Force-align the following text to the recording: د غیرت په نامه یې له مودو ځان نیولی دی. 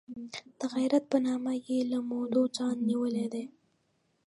د 0.59 0.61
غیرت 0.73 1.03
په 1.11 1.17
نامه 1.27 1.53
یې 1.67 1.77
له 1.91 1.99
مودو 2.09 2.41
ځان 2.57 2.75
نیولی 2.89 3.25
دی. 3.33 3.45